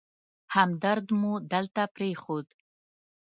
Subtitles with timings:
[0.55, 2.47] همدرد مو دلته پرېښود.